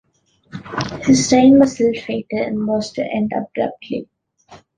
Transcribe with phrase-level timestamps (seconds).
[1.01, 4.09] His reign was ill-fated and was to end abruptly.